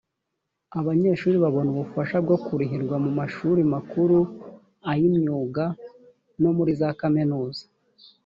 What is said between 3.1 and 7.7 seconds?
mashuri makuru ay’imyuga no muri za kaminuza